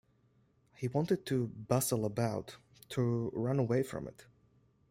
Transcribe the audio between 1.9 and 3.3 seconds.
about, to